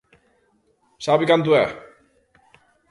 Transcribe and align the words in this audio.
¿Sabe 1.05 1.29
canto 1.31 1.49
é? 1.63 1.65